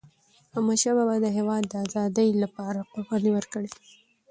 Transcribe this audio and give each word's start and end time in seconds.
احمدشاه 0.57 0.95
بابا 0.97 1.15
د 1.21 1.27
هیواد 1.37 1.63
د 1.67 1.73
آزادی 1.85 2.29
لپاره 2.43 2.87
قربانۍ 2.91 3.31
ورکړي. 3.33 3.69